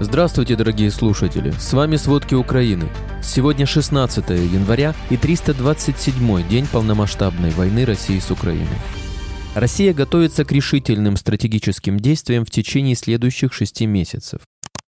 Здравствуйте, 0.00 0.56
дорогие 0.56 0.90
слушатели! 0.90 1.52
С 1.52 1.72
вами 1.72 1.94
«Сводки 1.94 2.34
Украины». 2.34 2.88
Сегодня 3.22 3.64
16 3.64 4.28
января 4.30 4.92
и 5.08 5.16
327 5.16 6.48
день 6.48 6.66
полномасштабной 6.66 7.50
войны 7.50 7.84
России 7.84 8.18
с 8.18 8.28
Украиной. 8.32 8.66
Россия 9.54 9.94
готовится 9.94 10.44
к 10.44 10.50
решительным 10.50 11.16
стратегическим 11.16 12.00
действиям 12.00 12.44
в 12.44 12.50
течение 12.50 12.96
следующих 12.96 13.52
шести 13.52 13.86
месяцев. 13.86 14.40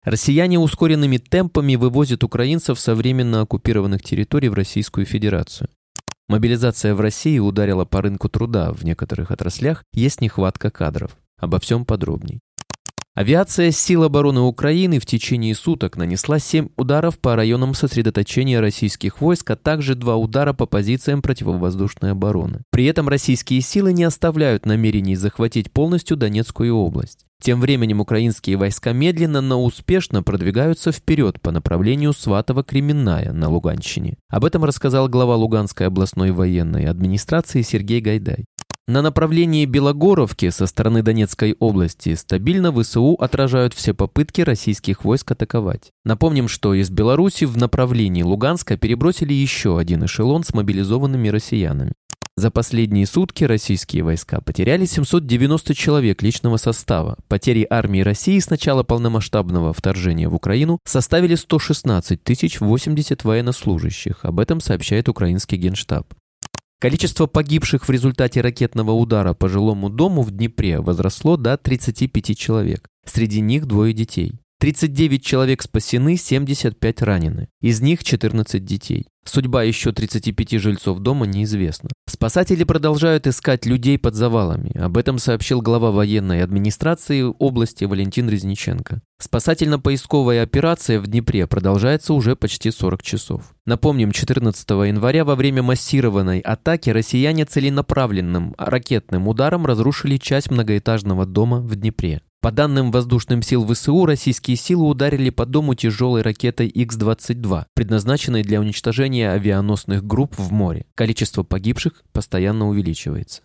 Россияне 0.04 0.60
ускоренными 0.60 1.18
темпами 1.18 1.78
вывозят 1.78 2.24
украинцев 2.24 2.80
со 2.80 2.94
временно 2.94 3.42
оккупированных 3.42 4.04
территорий 4.04 4.50
в 4.50 4.54
Российскую 4.54 5.08
Федерацию. 5.08 5.68
Мобилизация 6.30 6.94
в 6.94 7.02
России 7.02 7.40
ударила 7.40 7.86
по 7.86 8.04
рынку 8.04 8.30
труда. 8.30 8.72
В 8.72 8.84
некоторых 8.84 9.32
отраслях 9.32 9.84
есть 9.94 10.22
нехватка 10.22 10.70
кадров. 10.70 11.18
Обо 11.40 11.60
всем 11.60 11.86
подробней. 11.86 12.40
Авиация 13.14 13.72
сил 13.72 14.04
обороны 14.06 14.40
Украины 14.40 14.98
в 14.98 15.06
течение 15.06 15.54
суток 15.54 15.98
нанесла 15.98 16.40
7 16.40 16.70
ударов 16.78 17.20
по 17.20 17.36
районам 17.36 17.74
сосредоточения 17.74 18.62
российских 18.62 19.20
войск, 19.20 19.52
а 19.52 19.58
также 19.58 19.96
2 19.96 20.16
удара 20.16 20.54
по 20.54 20.66
позициям 20.66 21.22
противовоздушной 21.22 22.12
обороны. 22.12 22.62
При 22.72 22.86
этом 22.86 23.10
российские 23.10 23.60
силы 23.60 23.92
не 23.92 24.06
оставляют 24.06 24.66
намерений 24.66 25.18
захватить 25.18 25.74
полностью 25.74 26.16
Донецкую 26.16 26.74
область. 26.74 27.26
Тем 27.42 27.60
временем 27.60 28.00
украинские 28.00 28.56
войска 28.56 28.94
медленно, 28.94 29.42
но 29.42 29.62
успешно 29.62 30.24
продвигаются 30.24 30.92
вперед 30.92 31.42
по 31.42 31.52
направлению 31.52 32.12
Сватово-Кременная 32.12 33.34
на 33.34 33.50
Луганщине. 33.50 34.16
Об 34.30 34.46
этом 34.46 34.64
рассказал 34.64 35.10
глава 35.10 35.36
Луганской 35.36 35.88
областной 35.88 36.32
военной 36.32 36.86
администрации 36.86 37.64
Сергей 37.64 38.00
Гайдай. 38.00 38.46
На 38.92 39.02
направлении 39.02 39.64
Белогоровки 39.64 40.50
со 40.50 40.68
стороны 40.68 41.02
Донецкой 41.02 41.56
области 41.62 42.14
стабильно 42.16 42.74
ВСУ 42.74 43.14
отражают 43.14 43.74
все 43.74 43.94
попытки 43.94 44.42
российских 44.42 45.06
войск 45.06 45.32
атаковать. 45.32 45.92
Напомним, 46.04 46.50
что 46.50 46.74
из 46.74 46.90
Беларуси 46.90 47.46
в 47.46 47.56
направлении 47.56 48.22
Луганска 48.22 48.76
перебросили 48.76 49.32
еще 49.32 49.80
один 49.80 50.04
эшелон 50.04 50.44
с 50.44 50.54
мобилизованными 50.54 51.30
россиянами. 51.30 51.94
За 52.36 52.52
последние 52.52 53.06
сутки 53.06 53.46
российские 53.46 54.04
войска 54.04 54.42
потеряли 54.42 54.84
790 54.84 55.74
человек 55.74 56.22
личного 56.22 56.58
состава. 56.58 57.16
Потери 57.30 57.66
армии 57.70 58.02
России 58.02 58.40
с 58.40 58.50
начала 58.50 58.84
полномасштабного 58.84 59.72
вторжения 59.72 60.28
в 60.28 60.36
Украину 60.36 60.80
составили 60.84 61.36
116 61.36 62.22
тысяч 62.22 62.60
80 62.60 63.24
военнослужащих. 63.24 64.26
Об 64.26 64.42
этом 64.42 64.60
сообщает 64.60 65.08
украинский 65.08 65.58
генштаб. 65.58 66.14
Количество 66.82 67.28
погибших 67.28 67.88
в 67.88 67.92
результате 67.92 68.42
ракетного 68.42 68.90
удара 68.94 69.36
по 69.36 69.48
жилому 69.48 69.88
дому 69.88 70.24
в 70.24 70.32
Днепре 70.32 70.80
возросло 70.80 71.38
до 71.38 71.56
35 71.56 72.36
человек. 72.36 72.90
Среди 73.06 73.40
них 73.40 73.68
двое 73.68 73.94
детей. 73.94 74.41
39 74.62 75.26
человек 75.26 75.64
спасены, 75.64 76.18
75 76.18 77.02
ранены. 77.02 77.50
Из 77.62 77.82
них 77.82 78.04
14 78.04 78.64
детей. 78.64 79.08
Судьба 79.26 79.64
еще 79.64 79.92
35 79.92 80.62
жильцов 80.62 81.00
дома 81.00 81.26
неизвестна. 81.26 81.90
Спасатели 82.08 82.64
продолжают 82.64 83.26
искать 83.26 83.66
людей 83.66 83.98
под 83.98 84.14
завалами. 84.14 84.72
Об 84.78 85.00
этом 85.00 85.18
сообщил 85.18 85.64
глава 85.64 85.90
военной 85.90 86.44
администрации 86.44 87.24
области 87.24 87.86
Валентин 87.86 88.30
Резниченко. 88.30 89.02
Спасательно-поисковая 89.20 90.44
операция 90.44 91.00
в 91.00 91.08
Днепре 91.08 91.48
продолжается 91.48 92.14
уже 92.14 92.36
почти 92.36 92.70
40 92.70 93.02
часов. 93.02 93.56
Напомним, 93.66 94.12
14 94.12 94.70
января 94.70 95.26
во 95.26 95.36
время 95.36 95.64
массированной 95.64 96.40
атаки 96.40 96.92
россияне 96.92 97.46
целенаправленным 97.46 98.54
ракетным 98.60 99.28
ударом 99.28 99.66
разрушили 99.66 100.18
часть 100.18 100.52
многоэтажного 100.52 101.26
дома 101.26 101.62
в 101.62 101.76
Днепре. 101.76 102.22
По 102.42 102.52
данным 102.52 102.90
воздушным 102.90 103.44
сил 103.44 103.68
ВСУ, 103.68 104.04
российские 104.08 104.58
силы 104.58 104.88
ударили 104.88 105.30
по 105.30 105.46
дому 105.46 105.76
тяжелой 105.76 106.24
ракетой 106.24 106.70
Х-22, 106.70 107.66
предназначенной 107.76 108.42
для 108.42 108.60
уничтожения 108.60 109.30
авианосных 109.30 110.04
групп 110.04 110.40
в 110.40 110.52
море. 110.52 110.88
Количество 110.96 111.44
погибших 111.44 112.02
постоянно 112.12 112.68
увеличивается. 112.68 113.44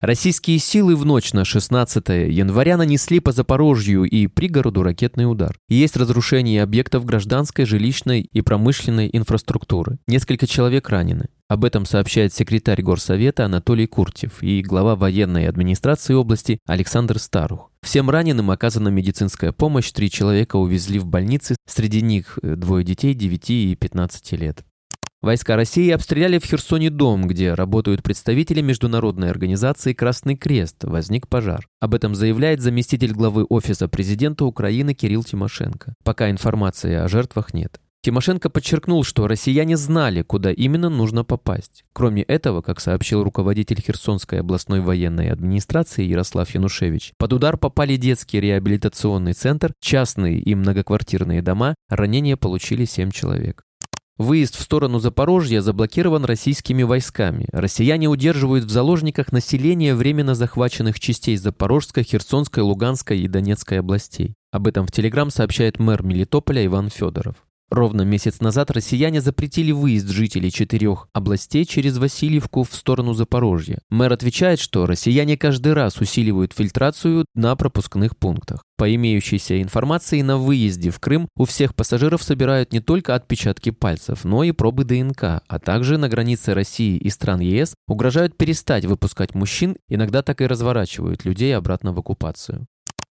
Российские 0.00 0.60
силы 0.60 0.94
в 0.94 1.04
ночь 1.04 1.32
на 1.32 1.44
16 1.44 2.08
января 2.08 2.76
нанесли 2.76 3.18
по 3.18 3.32
Запорожью 3.32 4.04
и 4.04 4.28
пригороду 4.28 4.84
ракетный 4.84 5.28
удар. 5.28 5.58
Есть 5.68 5.96
разрушение 5.96 6.62
объектов 6.62 7.04
гражданской, 7.04 7.64
жилищной 7.64 8.20
и 8.20 8.40
промышленной 8.40 9.10
инфраструктуры. 9.12 9.98
Несколько 10.06 10.46
человек 10.46 10.88
ранены. 10.88 11.26
Об 11.48 11.64
этом 11.64 11.84
сообщает 11.84 12.32
секретарь 12.32 12.80
Горсовета 12.80 13.46
Анатолий 13.46 13.88
Куртев 13.88 14.40
и 14.40 14.62
глава 14.62 14.94
военной 14.94 15.48
администрации 15.48 16.14
области 16.14 16.60
Александр 16.66 17.18
Старух. 17.18 17.72
Всем 17.82 18.08
раненым 18.08 18.52
оказана 18.52 18.88
медицинская 18.88 19.50
помощь, 19.50 19.90
три 19.90 20.10
человека 20.10 20.56
увезли 20.56 21.00
в 21.00 21.06
больницы, 21.06 21.56
среди 21.66 22.02
них 22.02 22.38
двое 22.42 22.84
детей 22.84 23.14
9 23.14 23.50
и 23.50 23.74
15 23.74 24.32
лет. 24.32 24.64
Войска 25.20 25.56
России 25.56 25.90
обстреляли 25.90 26.38
в 26.38 26.44
Херсоне 26.44 26.90
дом, 26.90 27.26
где 27.26 27.54
работают 27.54 28.04
представители 28.04 28.60
международной 28.60 29.30
организации 29.30 29.92
«Красный 29.92 30.36
крест». 30.36 30.84
Возник 30.84 31.26
пожар. 31.26 31.66
Об 31.80 31.94
этом 31.94 32.14
заявляет 32.14 32.60
заместитель 32.60 33.12
главы 33.12 33.44
Офиса 33.44 33.88
президента 33.88 34.44
Украины 34.44 34.94
Кирилл 34.94 35.24
Тимошенко. 35.24 35.94
Пока 36.04 36.30
информации 36.30 36.94
о 36.94 37.08
жертвах 37.08 37.52
нет. 37.52 37.80
Тимошенко 38.00 38.48
подчеркнул, 38.48 39.02
что 39.02 39.26
россияне 39.26 39.76
знали, 39.76 40.22
куда 40.22 40.52
именно 40.52 40.88
нужно 40.88 41.24
попасть. 41.24 41.84
Кроме 41.92 42.22
этого, 42.22 42.62
как 42.62 42.78
сообщил 42.78 43.24
руководитель 43.24 43.82
Херсонской 43.82 44.38
областной 44.38 44.80
военной 44.80 45.30
администрации 45.30 46.04
Ярослав 46.04 46.48
Янушевич, 46.54 47.12
под 47.18 47.32
удар 47.32 47.56
попали 47.56 47.96
детский 47.96 48.40
реабилитационный 48.40 49.32
центр, 49.32 49.72
частные 49.80 50.38
и 50.38 50.54
многоквартирные 50.54 51.42
дома, 51.42 51.74
ранения 51.88 52.36
получили 52.36 52.84
7 52.84 53.10
человек. 53.10 53.64
Выезд 54.18 54.56
в 54.56 54.62
сторону 54.62 54.98
Запорожья 54.98 55.60
заблокирован 55.60 56.24
российскими 56.24 56.82
войсками. 56.82 57.46
Россияне 57.52 58.08
удерживают 58.08 58.64
в 58.64 58.70
заложниках 58.70 59.30
население 59.30 59.94
временно 59.94 60.34
захваченных 60.34 60.98
частей 60.98 61.36
Запорожской, 61.36 62.02
Херсонской, 62.02 62.64
Луганской 62.64 63.20
и 63.20 63.28
Донецкой 63.28 63.78
областей. 63.78 64.34
Об 64.50 64.66
этом 64.66 64.88
в 64.88 64.90
Телеграм 64.90 65.30
сообщает 65.30 65.78
мэр 65.78 66.02
Мелитополя 66.02 66.66
Иван 66.66 66.90
Федоров. 66.90 67.47
Ровно 67.70 68.00
месяц 68.02 68.40
назад 68.40 68.70
россияне 68.70 69.20
запретили 69.20 69.72
выезд 69.72 70.08
жителей 70.08 70.50
четырех 70.50 71.08
областей 71.12 71.66
через 71.66 71.98
Васильевку 71.98 72.62
в 72.62 72.74
сторону 72.74 73.12
Запорожья. 73.12 73.80
Мэр 73.90 74.14
отвечает, 74.14 74.58
что 74.58 74.86
россияне 74.86 75.36
каждый 75.36 75.74
раз 75.74 76.00
усиливают 76.00 76.54
фильтрацию 76.54 77.26
на 77.34 77.54
пропускных 77.56 78.16
пунктах. 78.16 78.64
По 78.78 78.94
имеющейся 78.94 79.60
информации, 79.60 80.22
на 80.22 80.38
выезде 80.38 80.90
в 80.90 80.98
Крым 80.98 81.28
у 81.36 81.44
всех 81.44 81.74
пассажиров 81.74 82.22
собирают 82.22 82.72
не 82.72 82.80
только 82.80 83.14
отпечатки 83.14 83.70
пальцев, 83.70 84.24
но 84.24 84.44
и 84.44 84.52
пробы 84.52 84.84
ДНК, 84.84 85.42
а 85.46 85.58
также 85.58 85.98
на 85.98 86.08
границе 86.08 86.54
России 86.54 86.96
и 86.96 87.10
стран 87.10 87.40
ЕС 87.40 87.74
угрожают 87.86 88.38
перестать 88.38 88.86
выпускать 88.86 89.34
мужчин, 89.34 89.76
иногда 89.88 90.22
так 90.22 90.40
и 90.40 90.46
разворачивают 90.46 91.26
людей 91.26 91.54
обратно 91.54 91.92
в 91.92 91.98
оккупацию. 91.98 92.66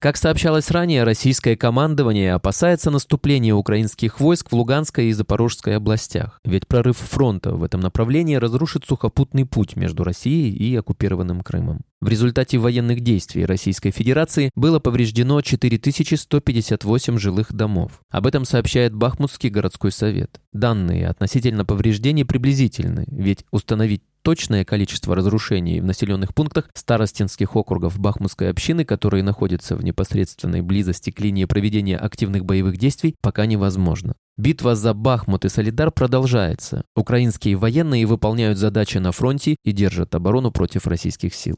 Как 0.00 0.16
сообщалось 0.16 0.70
ранее, 0.70 1.04
российское 1.04 1.56
командование 1.56 2.32
опасается 2.32 2.90
наступления 2.90 3.54
украинских 3.54 4.18
войск 4.18 4.50
в 4.50 4.54
Луганской 4.54 5.08
и 5.08 5.12
Запорожской 5.12 5.76
областях, 5.76 6.40
ведь 6.42 6.66
прорыв 6.66 6.96
фронта 6.96 7.52
в 7.52 7.62
этом 7.62 7.82
направлении 7.82 8.36
разрушит 8.36 8.86
сухопутный 8.86 9.44
путь 9.44 9.76
между 9.76 10.02
Россией 10.02 10.54
и 10.54 10.74
оккупированным 10.74 11.42
Крымом. 11.42 11.82
В 12.00 12.08
результате 12.08 12.56
военных 12.56 13.00
действий 13.00 13.44
Российской 13.44 13.90
Федерации 13.90 14.48
было 14.54 14.78
повреждено 14.78 15.42
4158 15.42 17.18
жилых 17.18 17.52
домов. 17.52 18.00
Об 18.08 18.26
этом 18.26 18.46
сообщает 18.46 18.94
Бахмутский 18.94 19.50
городской 19.50 19.92
совет. 19.92 20.40
Данные 20.54 21.08
относительно 21.08 21.66
повреждений 21.66 22.24
приблизительны, 22.24 23.04
ведь 23.10 23.44
установить 23.50 24.00
точное 24.22 24.64
количество 24.64 25.14
разрушений 25.14 25.80
в 25.80 25.84
населенных 25.84 26.34
пунктах 26.34 26.68
старостинских 26.74 27.56
округов 27.56 27.98
Бахмутской 27.98 28.50
общины, 28.50 28.84
которые 28.84 29.22
находятся 29.22 29.76
в 29.76 29.84
непосредственной 29.84 30.62
близости 30.62 31.10
к 31.10 31.20
линии 31.20 31.44
проведения 31.44 31.96
активных 31.96 32.44
боевых 32.44 32.76
действий, 32.76 33.14
пока 33.20 33.46
невозможно. 33.46 34.14
Битва 34.36 34.74
за 34.74 34.94
Бахмут 34.94 35.44
и 35.44 35.48
Солидар 35.50 35.90
продолжается. 35.90 36.82
Украинские 36.96 37.56
военные 37.56 38.06
выполняют 38.06 38.56
задачи 38.56 38.96
на 38.98 39.12
фронте 39.12 39.56
и 39.64 39.72
держат 39.72 40.14
оборону 40.14 40.50
против 40.50 40.86
российских 40.86 41.34
сил. 41.34 41.56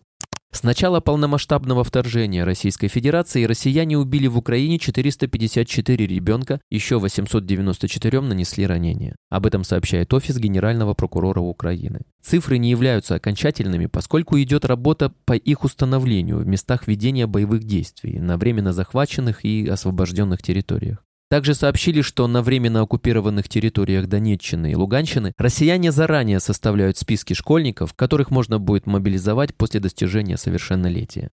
С 0.55 0.65
начала 0.65 1.01
полномасштабного 1.01 1.83
вторжения 1.83 2.45
Российской 2.45 2.89
Федерации 2.89 3.45
россияне 3.45 3.97
убили 3.97 4.27
в 4.27 4.37
Украине 4.37 4.79
454 4.79 6.07
ребенка, 6.07 6.61
еще 6.71 6.99
894 6.99 8.21
нанесли 8.21 8.67
ранения. 8.67 9.17
Об 9.31 9.47
этом 9.47 9.65
сообщает 9.65 10.13
Офис 10.13 10.37
Генерального 10.37 10.93
прокурора 10.93 11.41
Украины. 11.41 12.03
Цифры 12.23 12.59
не 12.59 12.69
являются 12.69 13.15
окончательными, 13.15 13.87
поскольку 13.87 14.39
идет 14.39 14.67
работа 14.67 15.15
по 15.25 15.33
их 15.33 15.65
установлению 15.65 16.41
в 16.41 16.47
местах 16.47 16.87
ведения 16.87 17.27
боевых 17.27 17.65
действий 17.65 18.21
на 18.21 18.37
временно 18.37 18.75
захваченных 18.75 19.47
и 19.47 19.67
освобожденных 19.67 20.43
территориях. 20.43 21.03
Также 21.33 21.55
сообщили, 21.55 22.03
что 22.03 22.27
на 22.27 22.43
временно 22.43 22.83
оккупированных 22.83 23.49
территориях 23.49 24.07
Донеччины 24.07 24.73
и 24.73 24.75
Луганщины 24.75 25.33
россияне 25.39 25.91
заранее 25.91 26.41
составляют 26.41 26.99
списки 26.99 27.33
школьников, 27.33 27.95
которых 27.95 28.31
можно 28.31 28.59
будет 28.59 28.85
мобилизовать 28.87 29.55
после 29.55 29.81
достижения 29.81 30.37
совершеннолетия. 30.37 31.31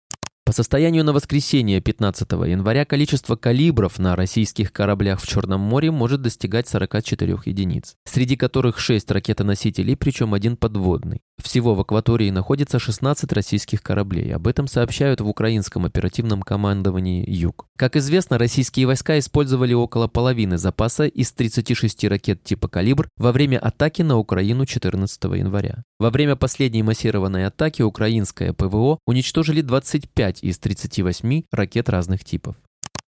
По 0.46 0.52
состоянию 0.52 1.02
на 1.02 1.12
воскресенье 1.12 1.81
15 1.81 2.31
января 2.31 2.84
количество 2.84 3.34
калибров 3.34 3.98
на 3.98 4.14
российских 4.14 4.72
кораблях 4.72 5.20
в 5.20 5.26
Черном 5.26 5.60
море 5.60 5.90
может 5.90 6.22
достигать 6.22 6.69
44 6.69 7.37
единиц, 7.46 7.96
среди 8.04 8.37
которых 8.37 8.78
6 8.78 9.10
ракетоносителей, 9.10 9.96
причем 9.96 10.34
один 10.34 10.56
подводный. 10.56 11.19
Всего 11.43 11.75
в 11.75 11.81
акватории 11.81 12.31
находится 12.31 12.78
16 12.78 13.32
российских 13.32 13.82
кораблей. 13.82 14.32
Об 14.32 14.46
этом 14.46 14.69
сообщают 14.69 15.20
в 15.20 15.28
украинском 15.28 15.84
оперативном 15.84 16.43
командовании 16.43 17.28
«Юг». 17.28 17.66
Как 17.76 17.96
известно, 17.96 18.38
российские 18.38 18.87
войска 18.87 19.19
использовали 19.19 19.75
около 19.75 20.06
половины 20.06 20.58
запаса 20.58 21.06
из 21.06 21.32
36 21.32 22.04
ракет 22.04 22.44
типа 22.44 22.69
«Калибр» 22.69 23.08
во 23.16 23.32
время 23.32 23.58
атаки 23.58 24.02
на 24.02 24.16
Украину 24.16 24.64
14 24.64 25.25
января. 25.25 25.82
Во 25.98 26.10
время 26.10 26.37
последней 26.37 26.82
массированной 26.82 27.46
атаки 27.46 27.81
украинское 27.81 28.52
ПВО 28.52 28.98
уничтожили 29.06 29.62
25 29.62 30.43
из 30.43 30.58
38 30.58 31.44
ракет 31.50 31.88
разных 31.88 32.22
типов. 32.22 32.56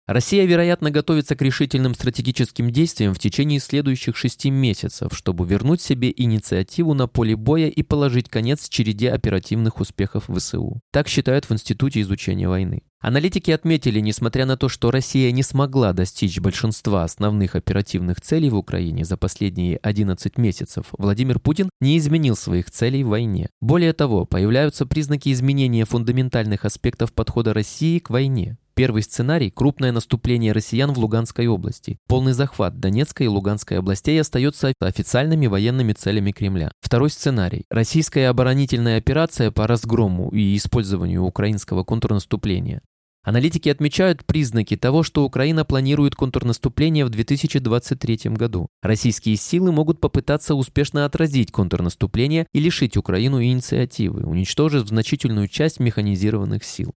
Россия, 0.07 0.45
вероятно, 0.45 0.91
готовится 0.91 1.35
к 1.35 1.41
решительным 1.41 1.95
стратегическим 1.95 2.69
действиям 2.69 3.15
в 3.15 3.19
течение 3.19 3.59
следующих 3.59 4.15
шести 4.15 4.51
месяцев, 4.51 5.11
чтобы 5.13 5.47
вернуть 5.47 5.81
себе 5.81 6.13
инициативу 6.15 6.93
на 6.93 7.07
поле 7.07 7.35
боя 7.35 7.69
и 7.69 7.81
положить 7.81 8.29
конец 8.29 8.69
череде 8.69 9.09
оперативных 9.09 9.79
успехов 9.79 10.25
ВСУ. 10.27 10.79
Так 10.91 11.07
считают 11.07 11.45
в 11.49 11.53
Институте 11.53 12.01
изучения 12.01 12.47
войны. 12.47 12.83
Аналитики 12.99 13.49
отметили, 13.49 13.99
несмотря 13.99 14.45
на 14.45 14.57
то, 14.57 14.69
что 14.69 14.91
Россия 14.91 15.31
не 15.31 15.41
смогла 15.41 15.91
достичь 15.93 16.39
большинства 16.39 17.03
основных 17.03 17.55
оперативных 17.55 18.21
целей 18.21 18.49
в 18.49 18.57
Украине 18.57 19.05
за 19.05 19.17
последние 19.17 19.77
11 19.77 20.37
месяцев, 20.37 20.85
Владимир 20.97 21.39
Путин 21.39 21.69
не 21.81 21.97
изменил 21.97 22.35
своих 22.35 22.69
целей 22.69 23.03
в 23.03 23.09
войне. 23.09 23.49
Более 23.59 23.93
того, 23.93 24.25
появляются 24.25 24.85
признаки 24.85 25.31
изменения 25.31 25.85
фундаментальных 25.85 26.63
аспектов 26.63 27.11
подхода 27.11 27.53
России 27.53 27.97
к 27.99 28.11
войне. 28.11 28.57
Первый 28.75 29.03
сценарий– 29.03 29.51
крупное 29.55 29.93
наступление 29.93 30.51
россиян 30.51 30.91
в 30.91 30.99
Луганской 30.99 31.47
области. 31.47 31.97
Полный 32.09 32.33
захват 32.33 32.77
Донецкой 32.77 33.27
и 33.27 33.29
Луганской 33.29 33.79
областей 33.79 34.19
остается 34.19 34.73
официальными 34.81 35.47
военными 35.47 35.93
целями 35.93 36.33
Кремля. 36.33 36.73
Второй 36.81 37.09
сценарий– 37.09 37.63
российская 37.69 38.27
оборонительная 38.27 38.97
операция 38.97 39.49
по 39.49 39.65
разгрому 39.65 40.27
и 40.31 40.57
использованию 40.57 41.23
украинского 41.23 41.85
контрнаступления. 41.85 42.81
Аналитики 43.23 43.69
отмечают 43.69 44.25
признаки 44.25 44.75
того, 44.75 45.03
что 45.03 45.23
Украина 45.23 45.63
планирует 45.63 46.15
контрнаступление 46.15 47.05
в 47.05 47.09
2023 47.09 48.31
году. 48.31 48.67
Российские 48.83 49.37
силы 49.37 49.71
могут 49.71 50.01
попытаться 50.01 50.53
успешно 50.53 51.05
отразить 51.05 51.49
контрнаступление 51.49 52.45
и 52.53 52.59
лишить 52.59 52.97
Украину 52.97 53.41
инициативы, 53.41 54.25
уничтожив 54.25 54.85
значительную 54.85 55.47
часть 55.47 55.79
механизированных 55.79 56.65
сил. 56.65 56.93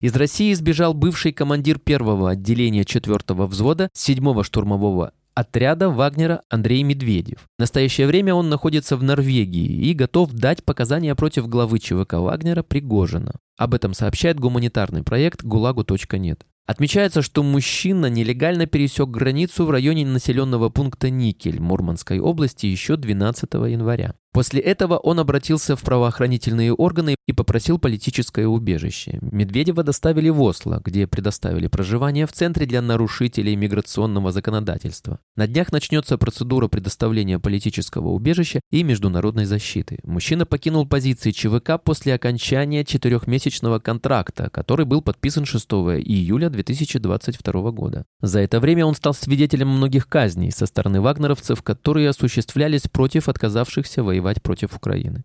Из 0.00 0.16
России 0.16 0.54
сбежал 0.54 0.94
бывший 0.94 1.32
командир 1.32 1.78
первого 1.78 2.30
отделения 2.30 2.84
4-го 2.84 3.46
взвода 3.46 3.90
7-го 3.94 4.42
штурмового 4.42 5.12
отряда 5.34 5.90
Вагнера 5.90 6.40
Андрей 6.48 6.82
Медведев. 6.82 7.40
В 7.58 7.60
настоящее 7.60 8.06
время 8.06 8.34
он 8.34 8.48
находится 8.48 8.96
в 8.96 9.02
Норвегии 9.02 9.88
и 9.88 9.92
готов 9.92 10.32
дать 10.32 10.64
показания 10.64 11.14
против 11.14 11.48
главы 11.48 11.80
ЧВК 11.80 12.14
Вагнера 12.14 12.62
Пригожина. 12.62 13.32
Об 13.58 13.74
этом 13.74 13.92
сообщает 13.92 14.40
гуманитарный 14.40 15.02
проект 15.02 15.44
«ГУЛАГу.нет». 15.44 16.46
Отмечается, 16.66 17.20
что 17.20 17.42
мужчина 17.42 18.06
нелегально 18.06 18.66
пересек 18.66 19.08
границу 19.08 19.66
в 19.66 19.70
районе 19.70 20.06
населенного 20.06 20.70
пункта 20.70 21.10
Никель 21.10 21.60
Мурманской 21.60 22.20
области 22.20 22.66
еще 22.66 22.96
12 22.96 23.52
января. 23.54 24.14
После 24.32 24.60
этого 24.60 24.96
он 24.96 25.18
обратился 25.18 25.74
в 25.74 25.82
правоохранительные 25.82 26.72
органы 26.72 27.16
и 27.26 27.32
попросил 27.32 27.78
политическое 27.78 28.46
убежище. 28.46 29.18
Медведева 29.20 29.82
доставили 29.82 30.28
в 30.28 30.40
Осло, 30.40 30.80
где 30.84 31.08
предоставили 31.08 31.66
проживание 31.66 32.26
в 32.26 32.32
Центре 32.32 32.64
для 32.64 32.80
нарушителей 32.80 33.56
миграционного 33.56 34.30
законодательства. 34.30 35.18
На 35.34 35.48
днях 35.48 35.72
начнется 35.72 36.16
процедура 36.16 36.68
предоставления 36.68 37.40
политического 37.40 38.10
убежища 38.10 38.60
и 38.70 38.84
международной 38.84 39.46
защиты. 39.46 39.98
Мужчина 40.04 40.46
покинул 40.46 40.86
позиции 40.86 41.32
ЧВК 41.32 41.82
после 41.82 42.14
окончания 42.14 42.84
четырехмесячного 42.84 43.80
контракта, 43.80 44.48
который 44.50 44.86
был 44.86 45.02
подписан 45.02 45.44
6 45.44 45.66
июля 46.04 46.50
2022 46.50 47.70
года. 47.72 48.04
За 48.20 48.38
это 48.38 48.60
время 48.60 48.86
он 48.86 48.94
стал 48.94 49.12
свидетелем 49.12 49.68
многих 49.68 50.08
казней 50.08 50.52
со 50.52 50.66
стороны 50.66 51.00
вагнеровцев, 51.00 51.62
которые 51.64 52.08
осуществлялись 52.08 52.82
против 52.82 53.28
отказавшихся 53.28 54.04
воевать 54.04 54.19
воевать 54.20 54.42
против 54.42 54.76
Украины. 54.76 55.24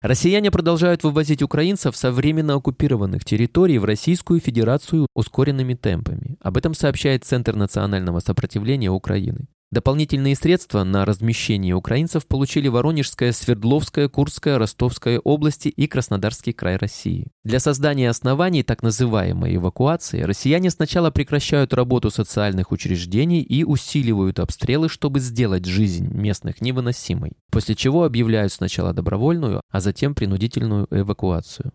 Россияне 0.00 0.50
продолжают 0.50 1.02
вывозить 1.02 1.42
украинцев 1.42 1.96
со 1.96 2.12
временно 2.12 2.54
оккупированных 2.54 3.24
территорий 3.24 3.78
в 3.78 3.84
Российскую 3.84 4.40
Федерацию 4.40 5.08
ускоренными 5.14 5.74
темпами. 5.74 6.36
Об 6.40 6.56
этом 6.56 6.74
сообщает 6.74 7.24
Центр 7.24 7.56
национального 7.56 8.20
сопротивления 8.20 8.90
Украины. 8.90 9.48
Дополнительные 9.72 10.36
средства 10.36 10.84
на 10.84 11.04
размещение 11.04 11.74
украинцев 11.74 12.26
получили 12.26 12.68
Воронежская, 12.68 13.32
Свердловская, 13.32 14.08
Курская, 14.08 14.58
Ростовская 14.58 15.18
области 15.18 15.68
и 15.68 15.88
Краснодарский 15.88 16.52
край 16.52 16.76
России. 16.76 17.26
Для 17.42 17.58
создания 17.58 18.08
оснований 18.08 18.62
так 18.62 18.84
называемой 18.84 19.56
эвакуации 19.56 20.22
россияне 20.22 20.70
сначала 20.70 21.10
прекращают 21.10 21.74
работу 21.74 22.10
социальных 22.10 22.70
учреждений 22.70 23.42
и 23.42 23.64
усиливают 23.64 24.38
обстрелы, 24.38 24.88
чтобы 24.88 25.18
сделать 25.18 25.64
жизнь 25.64 26.06
местных 26.14 26.60
невыносимой, 26.60 27.32
после 27.50 27.74
чего 27.74 28.04
объявляют 28.04 28.52
сначала 28.52 28.92
добровольную, 28.92 29.60
а 29.68 29.80
затем 29.80 30.14
принудительную 30.14 30.86
эвакуацию. 30.92 31.72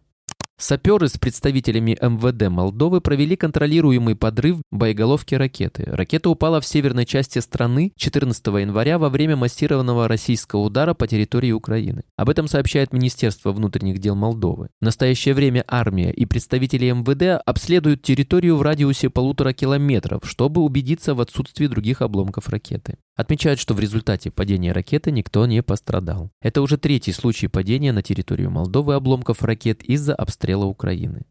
Саперы 0.62 1.08
с 1.10 1.18
представителями 1.18 1.98
МВД 2.00 2.52
Молдовы 2.52 3.02
провели 3.02 3.36
контролируемый 3.36 4.16
подрыв 4.16 4.60
боеголовки 4.70 5.34
ракеты. 5.34 5.86
Ракета 5.88 6.30
упала 6.30 6.62
в 6.62 6.68
северной 6.68 7.08
части 7.08 7.40
страны 7.40 7.94
14 7.96 8.46
января 8.46 9.00
во 9.00 9.10
время 9.10 9.36
массированного 9.36 10.08
российского 10.08 10.60
удара 10.60 10.94
по 10.94 11.08
территории 11.08 11.52
Украины. 11.52 12.04
Об 12.16 12.30
этом 12.30 12.48
сообщает 12.48 12.94
Министерство 12.94 13.54
внутренних 13.54 13.98
дел 13.98 14.14
Молдовы. 14.14 14.70
В 14.80 14.86
настоящее 14.86 15.34
время 15.34 15.66
армия 15.68 16.12
и 16.12 16.28
представители 16.28 16.92
МВД 16.92 17.42
обследуют 17.44 18.04
территорию 18.04 18.56
в 18.56 18.62
радиусе 18.62 19.10
полутора 19.10 19.54
километров, 19.54 20.22
чтобы 20.26 20.62
убедиться 20.62 21.16
в 21.16 21.22
отсутствии 21.22 21.66
других 21.66 22.04
обломков 22.04 22.50
ракеты. 22.50 22.98
Отмечают, 23.16 23.60
что 23.60 23.74
в 23.74 23.80
результате 23.80 24.30
падения 24.30 24.72
ракеты 24.72 25.12
никто 25.12 25.46
не 25.48 25.64
пострадал. 25.64 26.30
Это 26.40 26.62
уже 26.62 26.78
третий 26.78 27.12
случай 27.14 27.48
падения 27.48 27.92
на 27.92 28.04
территорию 28.04 28.52
Молдовы 28.52 28.94
обломков 28.94 29.42
ракет 29.42 29.84
из-за 29.84 30.14
обстрела 30.14 30.51
Украины. 30.56 31.26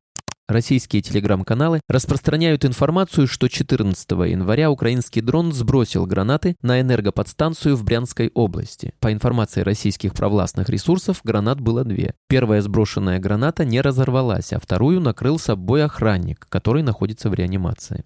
Российские 0.50 1.00
телеграм-каналы 1.00 1.80
распространяют 1.88 2.64
информацию, 2.64 3.28
что 3.28 3.46
14 3.46 4.10
января 4.10 4.68
украинский 4.72 5.22
дрон 5.22 5.52
сбросил 5.52 6.06
гранаты 6.06 6.56
на 6.60 6.80
энергоподстанцию 6.80 7.76
в 7.76 7.84
Брянской 7.84 8.32
области. 8.34 8.92
По 8.98 9.12
информации 9.12 9.60
российских 9.60 10.12
провластных 10.12 10.68
ресурсов, 10.68 11.20
гранат 11.22 11.60
было 11.60 11.84
две. 11.84 12.14
Первая 12.28 12.62
сброшенная 12.62 13.20
граната 13.20 13.64
не 13.64 13.80
разорвалась, 13.80 14.52
а 14.52 14.58
вторую 14.58 15.00
накрыл 15.00 15.38
собой 15.38 15.84
охранник, 15.84 16.46
который 16.48 16.82
находится 16.82 17.30
в 17.30 17.34
реанимации. 17.34 18.04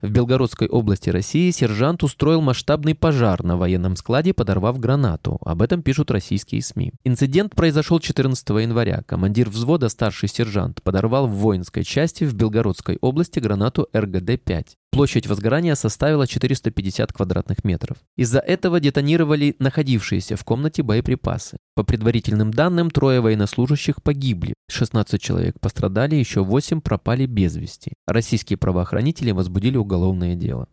В 0.00 0.10
Белгородской 0.10 0.68
области 0.68 1.10
России 1.10 1.50
сержант 1.50 2.04
устроил 2.04 2.40
масштабный 2.40 2.94
пожар 2.94 3.42
на 3.42 3.56
военном 3.56 3.96
складе, 3.96 4.32
подорвав 4.32 4.78
гранату. 4.78 5.38
Об 5.44 5.60
этом 5.60 5.82
пишут 5.82 6.12
российские 6.12 6.62
СМИ. 6.62 6.92
Инцидент 7.02 7.56
произошел 7.56 7.98
14 7.98 8.48
января. 8.50 9.02
Командир 9.06 9.48
взвода, 9.48 9.88
старший 9.88 10.28
сержант, 10.28 10.84
подорвал 10.84 11.26
в 11.26 11.32
воинской 11.32 11.82
части 11.82 12.22
в 12.22 12.34
Белгородской 12.34 12.98
области 13.00 13.40
гранату 13.40 13.88
РГД-5. 13.92 14.66
Площадь 14.98 15.28
возгорания 15.28 15.76
составила 15.76 16.26
450 16.26 17.12
квадратных 17.12 17.62
метров. 17.62 17.98
Из-за 18.16 18.40
этого 18.40 18.80
детонировали 18.80 19.54
находившиеся 19.60 20.34
в 20.34 20.42
комнате 20.42 20.82
боеприпасы. 20.82 21.58
По 21.76 21.84
предварительным 21.84 22.50
данным, 22.50 22.90
трое 22.90 23.20
военнослужащих 23.20 24.02
погибли, 24.02 24.54
16 24.68 25.22
человек 25.22 25.60
пострадали, 25.60 26.16
еще 26.16 26.42
8 26.42 26.80
пропали 26.80 27.26
без 27.26 27.54
вести. 27.54 27.92
Российские 28.08 28.56
правоохранители 28.56 29.30
возбудили 29.30 29.76
уголовное 29.76 30.34
дело. 30.34 30.66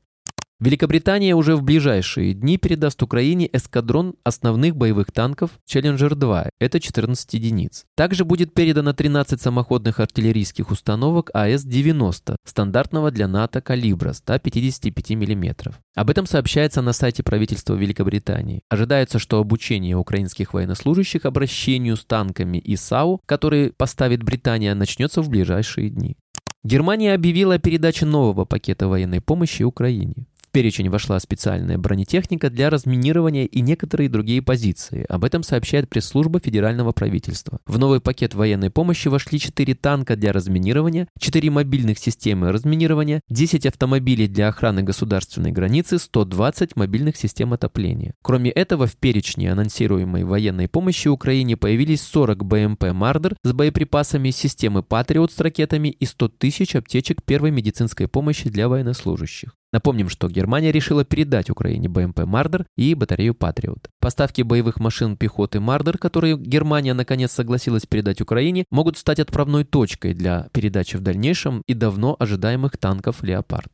Великобритания 0.62 1.36
уже 1.36 1.58
в 1.58 1.64
ближайшие 1.64 2.34
дни 2.34 2.58
передаст 2.58 3.04
Украине 3.04 3.50
эскадрон 3.52 4.16
основных 4.24 4.78
боевых 4.78 5.12
танков 5.12 5.52
Challenger-2, 5.70 6.48
это 6.62 6.80
14 6.80 7.34
единиц. 7.34 7.84
Также 7.94 8.24
будет 8.24 8.54
передано 8.54 8.94
13 8.94 9.42
самоходных 9.42 10.00
артиллерийских 10.00 10.72
установок 10.72 11.30
АС-90, 11.34 12.38
стандартного 12.46 13.12
для 13.12 13.28
НАТО 13.28 13.60
калибра 13.60 14.14
155 14.14 15.10
мм. 15.10 15.74
Об 15.94 16.10
этом 16.10 16.26
сообщается 16.26 16.82
на 16.82 16.94
сайте 16.94 17.22
правительства 17.22 17.74
Великобритании. 17.74 18.62
Ожидается, 18.70 19.20
что 19.20 19.40
обучение 19.40 19.98
украинских 19.98 20.54
военнослужащих 20.54 21.26
обращению 21.26 21.98
с 21.98 22.06
танками 22.06 22.60
и 22.60 22.78
САУ, 22.78 23.20
которые 23.26 23.74
поставит 23.74 24.24
Британия, 24.24 24.74
начнется 24.74 25.22
в 25.22 25.28
ближайшие 25.28 25.90
дни. 25.90 26.16
Германия 26.64 27.14
объявила 27.14 27.56
о 27.56 27.60
передаче 27.60 28.06
нового 28.06 28.46
пакета 28.46 28.88
военной 28.88 29.20
помощи 29.20 29.64
Украине 29.64 30.26
перечень 30.56 30.90
вошла 30.90 31.20
специальная 31.20 31.78
бронетехника 31.78 32.50
для 32.50 32.70
разминирования 32.70 33.44
и 33.44 33.60
некоторые 33.60 34.08
другие 34.08 34.42
позиции. 34.42 35.06
Об 35.10 35.26
этом 35.26 35.44
сообщает 35.44 35.90
пресс-служба 35.90 36.40
федерального 36.40 36.94
правительства. 36.94 37.60
В 37.66 37.78
новый 37.78 38.00
пакет 38.00 38.34
военной 38.36 38.70
помощи 38.70 39.10
вошли 39.10 39.38
4 39.38 39.76
танка 39.76 40.16
для 40.16 40.32
разминирования, 40.32 41.10
4 41.20 41.50
мобильных 41.50 42.00
системы 42.00 42.54
разминирования, 42.54 43.20
10 43.28 43.66
автомобилей 43.66 44.30
для 44.30 44.48
охраны 44.48 44.82
государственной 44.82 45.52
границы, 45.52 46.00
120 46.00 46.78
мобильных 46.78 47.18
систем 47.18 47.52
отопления. 47.52 48.14
Кроме 48.22 48.50
этого, 48.50 48.88
в 48.88 48.96
перечне 48.96 49.52
анонсируемой 49.52 50.24
военной 50.24 50.70
помощи 50.70 51.10
Украине 51.10 51.58
появились 51.58 52.02
40 52.02 52.46
БМП 52.46 52.94
«Мардер» 52.94 53.36
с 53.44 53.52
боеприпасами, 53.52 54.30
системы 54.30 54.84
«Патриот» 54.84 55.34
с 55.34 55.40
ракетами 55.42 55.90
и 55.90 56.06
100 56.06 56.30
тысяч 56.30 56.78
аптечек 56.78 57.24
первой 57.24 57.52
медицинской 57.52 58.08
помощи 58.08 58.50
для 58.50 58.70
военнослужащих. 58.70 59.54
Напомним, 59.75 60.08
что 60.08 60.29
Германия 60.29 60.72
решила 60.72 61.03
передать 61.03 61.50
Украине 61.50 61.89
БМП 61.89 62.20
«Мардер» 62.20 62.65
и 62.77 62.94
батарею 62.94 63.36
«Патриот». 63.36 63.89
Поставки 64.00 64.41
боевых 64.41 64.79
машин 64.79 65.17
пехоты 65.17 65.60
«Мардер», 65.60 65.98
которые 65.98 66.38
Германия 66.38 66.94
наконец 66.94 67.34
согласилась 67.34 67.86
передать 67.86 68.22
Украине, 68.22 68.63
могут 68.72 68.98
стать 68.98 69.20
отправной 69.20 69.65
точкой 69.65 70.13
для 70.13 70.48
передачи 70.53 70.96
в 70.96 71.01
дальнейшем 71.01 71.62
и 71.67 71.74
давно 71.74 72.15
ожидаемых 72.17 72.77
танков 72.77 73.22
«Леопард». 73.22 73.70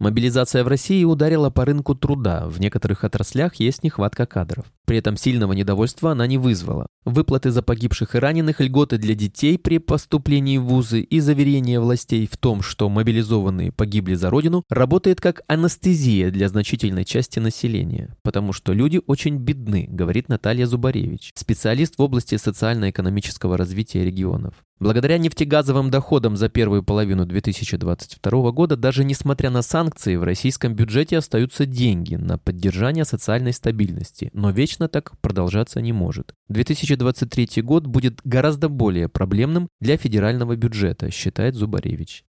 Мобилизация 0.00 0.64
в 0.64 0.66
России 0.66 1.04
ударила 1.04 1.50
по 1.50 1.64
рынку 1.64 1.94
труда. 1.94 2.48
В 2.48 2.58
некоторых 2.58 3.04
отраслях 3.04 3.54
есть 3.60 3.84
нехватка 3.84 4.26
кадров. 4.26 4.66
При 4.88 4.96
этом 4.96 5.18
сильного 5.18 5.52
недовольства 5.52 6.12
она 6.12 6.26
не 6.26 6.38
вызвала. 6.38 6.86
Выплаты 7.04 7.50
за 7.50 7.60
погибших 7.60 8.14
и 8.14 8.18
раненых, 8.18 8.58
льготы 8.58 8.96
для 8.96 9.14
детей 9.14 9.58
при 9.58 9.76
поступлении 9.76 10.56
в 10.56 10.64
вузы 10.64 11.02
и 11.02 11.20
заверения 11.20 11.78
властей 11.78 12.26
в 12.26 12.38
том, 12.38 12.62
что 12.62 12.88
мобилизованные 12.88 13.70
погибли 13.70 14.14
за 14.14 14.30
родину, 14.30 14.64
работает 14.70 15.20
как 15.20 15.42
анестезия 15.46 16.30
для 16.30 16.48
значительной 16.48 17.04
части 17.04 17.38
населения. 17.38 18.16
Потому 18.22 18.54
что 18.54 18.72
люди 18.72 19.02
очень 19.06 19.36
бедны, 19.36 19.86
говорит 19.90 20.30
Наталья 20.30 20.64
Зубаревич, 20.64 21.32
специалист 21.34 21.98
в 21.98 22.02
области 22.02 22.36
социально-экономического 22.36 23.58
развития 23.58 24.06
регионов. 24.06 24.54
Благодаря 24.80 25.18
нефтегазовым 25.18 25.90
доходам 25.90 26.36
за 26.36 26.48
первую 26.48 26.84
половину 26.84 27.26
2022 27.26 28.52
года, 28.52 28.76
даже 28.76 29.02
несмотря 29.02 29.50
на 29.50 29.62
санкции, 29.62 30.14
в 30.14 30.22
российском 30.22 30.74
бюджете 30.74 31.18
остаются 31.18 31.66
деньги 31.66 32.14
на 32.14 32.38
поддержание 32.38 33.04
социальной 33.04 33.52
стабильности, 33.52 34.30
но 34.34 34.52
вечно 34.78 34.88
так 34.88 35.18
продолжаться 35.20 35.80
не 35.80 35.92
может. 35.92 36.34
2023 36.48 37.62
год 37.62 37.86
будет 37.86 38.20
гораздо 38.24 38.68
более 38.68 39.08
проблемным 39.08 39.68
для 39.80 39.96
федерального 39.96 40.56
бюджета, 40.56 41.10
считает 41.10 41.54
Зубаревич. 41.54 42.24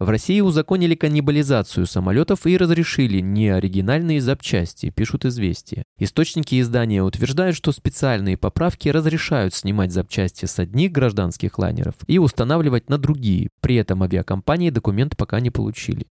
В 0.00 0.08
России 0.08 0.40
узаконили 0.40 0.96
каннибализацию 0.96 1.86
самолетов 1.86 2.46
и 2.46 2.56
разрешили 2.56 3.20
неоригинальные 3.20 4.20
запчасти, 4.20 4.90
пишут 4.90 5.24
«Известия». 5.24 5.84
Источники 5.98 6.60
издания 6.60 7.04
утверждают, 7.04 7.54
что 7.54 7.70
специальные 7.70 8.36
поправки 8.36 8.88
разрешают 8.88 9.54
снимать 9.54 9.92
запчасти 9.92 10.46
с 10.46 10.58
одних 10.58 10.90
гражданских 10.90 11.58
лайнеров 11.58 11.94
и 12.08 12.18
устанавливать 12.18 12.88
на 12.88 12.98
другие. 12.98 13.50
При 13.60 13.76
этом 13.76 14.02
авиакомпании 14.02 14.70
документ 14.70 15.16
пока 15.16 15.38
не 15.38 15.50
получили. 15.50 16.06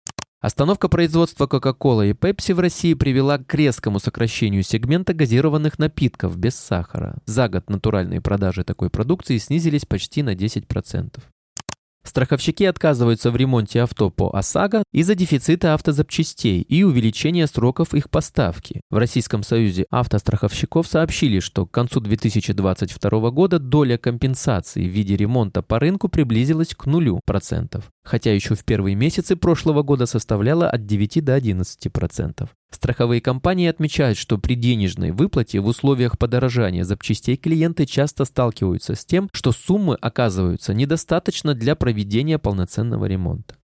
Остановка 0.46 0.88
производства 0.88 1.48
Coca-Cola 1.48 2.08
и 2.08 2.12
Pepsi 2.12 2.54
в 2.54 2.60
России 2.60 2.94
привела 2.94 3.38
к 3.38 3.52
резкому 3.52 3.98
сокращению 3.98 4.62
сегмента 4.62 5.12
газированных 5.12 5.80
напитков 5.80 6.38
без 6.38 6.54
сахара. 6.54 7.16
За 7.24 7.48
год 7.48 7.68
натуральные 7.68 8.20
продажи 8.20 8.62
такой 8.62 8.88
продукции 8.88 9.38
снизились 9.38 9.86
почти 9.86 10.22
на 10.22 10.36
10%. 10.36 11.18
Страховщики 12.06 12.62
отказываются 12.64 13.32
в 13.32 13.36
ремонте 13.36 13.82
авто 13.82 14.10
по 14.10 14.30
ОСАГО 14.30 14.84
из-за 14.92 15.16
дефицита 15.16 15.75
автозапчастей 15.75 16.60
и 16.60 16.84
увеличения 16.84 17.46
сроков 17.48 17.94
их 17.94 18.10
поставки. 18.10 18.80
В 18.90 18.96
Российском 18.96 19.42
союзе 19.42 19.86
автостраховщиков 19.90 20.86
сообщили, 20.86 21.40
что 21.40 21.66
к 21.66 21.72
концу 21.72 22.00
2022 22.00 23.30
года 23.30 23.58
доля 23.58 23.98
компенсации 23.98 24.88
в 24.88 24.92
виде 24.92 25.16
ремонта 25.16 25.62
по 25.62 25.80
рынку 25.80 26.08
приблизилась 26.08 26.75
к 26.75 26.86
нулю 26.86 27.20
процентов, 27.26 27.90
хотя 28.04 28.32
еще 28.32 28.54
в 28.54 28.64
первые 28.64 28.94
месяцы 28.94 29.34
прошлого 29.34 29.82
года 29.82 30.06
составляла 30.06 30.70
от 30.70 30.86
9 30.86 31.25
до 31.25 31.34
11 31.34 31.92
процентов. 31.92 32.50
Страховые 32.70 33.20
компании 33.20 33.68
отмечают, 33.68 34.18
что 34.18 34.38
при 34.38 34.54
денежной 34.54 35.11
выплате 35.11 35.61
в 35.61 35.66
условиях 35.66 36.18
подорожания 36.18 36.85
запчастей 36.85 37.37
клиенты 37.37 37.87
часто 37.87 38.25
сталкиваются 38.25 38.94
с 38.94 39.04
тем, 39.04 39.28
что 39.32 39.52
суммы 39.52 39.94
оказываются 40.00 40.75
недостаточно 40.75 41.54
для 41.54 41.75
проведения 41.75 42.38
полноценного 42.38 43.06
ремонта. 43.06 43.55